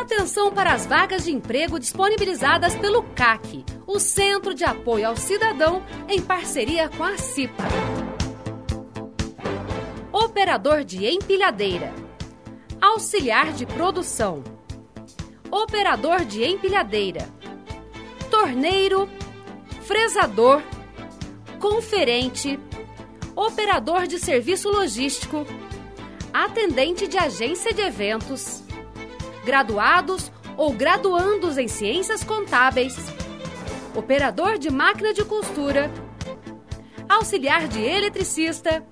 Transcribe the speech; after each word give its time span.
Atenção 0.00 0.50
para 0.50 0.72
as 0.72 0.86
vagas 0.86 1.24
de 1.24 1.30
emprego 1.30 1.78
disponibilizadas 1.78 2.74
pelo 2.74 3.02
CAC, 3.02 3.62
o 3.86 4.00
Centro 4.00 4.54
de 4.54 4.64
Apoio 4.64 5.06
ao 5.06 5.14
Cidadão, 5.14 5.84
em 6.08 6.22
parceria 6.22 6.88
com 6.88 7.04
a 7.04 7.18
CIPA. 7.18 7.64
Operador 10.10 10.84
de 10.84 11.06
empilhadeira. 11.06 11.92
Auxiliar 12.80 13.52
de 13.52 13.66
produção. 13.66 14.42
Operador 15.50 16.24
de 16.24 16.46
empilhadeira. 16.46 17.28
Torneiro. 18.30 19.06
Fresador. 19.82 20.62
Conferente. 21.60 22.58
Operador 23.36 24.06
de 24.06 24.18
serviço 24.18 24.70
logístico. 24.70 25.46
Atendente 26.32 27.06
de 27.06 27.18
agência 27.18 27.74
de 27.74 27.82
eventos 27.82 28.62
graduados 29.50 30.30
ou 30.56 30.72
graduandos 30.72 31.58
em 31.58 31.66
ciências 31.66 32.22
contábeis, 32.22 32.96
operador 33.96 34.56
de 34.56 34.70
máquina 34.70 35.12
de 35.12 35.24
costura, 35.24 35.90
auxiliar 37.08 37.66
de 37.66 37.80
eletricista, 37.80 38.86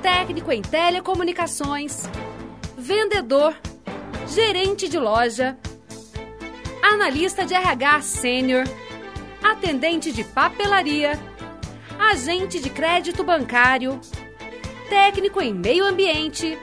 técnico 0.00 0.50
em 0.50 0.62
telecomunicações, 0.62 2.08
vendedor, 2.74 3.54
gerente 4.28 4.88
de 4.88 4.98
loja, 4.98 5.58
analista 6.82 7.44
de 7.44 7.52
RH 7.52 8.00
sênior, 8.00 8.64
atendente 9.44 10.10
de 10.10 10.24
papelaria, 10.24 11.20
agente 11.98 12.60
de 12.60 12.70
crédito 12.70 13.22
bancário, 13.22 14.00
técnico 14.88 15.38
em 15.42 15.52
meio 15.52 15.84
ambiente, 15.84 16.58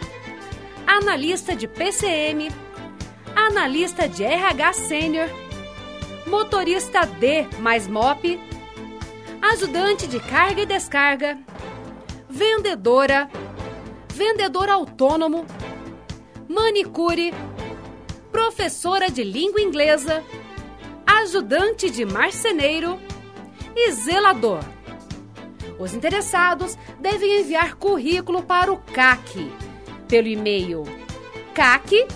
analista 0.87 1.55
de 1.55 1.67
PCM, 1.67 2.49
analista 3.35 4.07
de 4.07 4.23
RH 4.23 4.73
sênior, 4.73 5.29
motorista 6.25 7.05
D 7.05 7.47
mais 7.59 7.87
MOP, 7.87 8.39
ajudante 9.41 10.07
de 10.07 10.19
carga 10.19 10.61
e 10.61 10.65
descarga, 10.65 11.37
vendedora, 12.29 13.29
vendedor 14.13 14.69
autônomo, 14.69 15.45
manicure, 16.47 17.33
professora 18.31 19.09
de 19.09 19.23
língua 19.23 19.61
inglesa, 19.61 20.23
ajudante 21.05 21.89
de 21.89 22.05
marceneiro 22.05 22.99
e 23.75 23.91
zelador. 23.91 24.63
Os 25.79 25.93
interessados 25.93 26.77
devem 26.99 27.39
enviar 27.39 27.75
currículo 27.75 28.43
para 28.43 28.71
o 28.71 28.77
CAC 28.77 29.49
pelo 30.07 30.27
e-mail 30.27 30.83
cac 31.53 32.07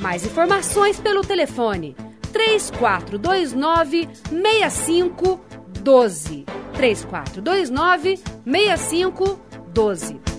Mais 0.00 0.24
informações 0.24 0.98
pelo 0.98 1.20
telefone 1.20 1.94
3429 2.32 4.08
6512. 4.30 6.59
3429 6.80 8.18
6512. 8.46 10.29